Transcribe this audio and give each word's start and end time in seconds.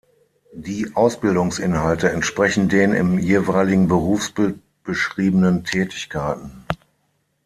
Die 0.55 0.95
Ausbildungsinhalte 0.95 2.09
entsprechen 2.11 2.67
den 2.69 2.93
im 2.95 3.19
jeweiligen 3.19 3.87
Berufsbild 3.87 4.57
beschriebenen 4.83 5.63
Tätigkeiten. 5.63 6.65